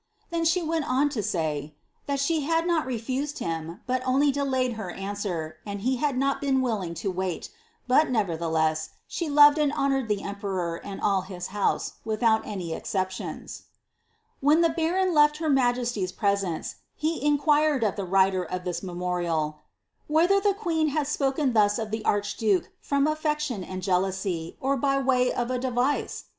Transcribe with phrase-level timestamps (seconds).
[0.31, 1.75] Then she went oa to say,"
[2.07, 6.41] that she had not refused him, but only delayed her answer, and he had not
[6.41, 7.51] been willing to wait;
[7.87, 13.61] but, iieverihelesa, she loved and honoured the emperor and all his house, without any escep
[14.39, 19.57] When the baron left her majesty's presence, he inquired of the writer of this memorial,
[19.59, 19.61] '^
[20.07, 24.97] whether the queen had spoken thus of the archduke from aOection and jealousy, or by
[24.97, 26.23] way of a device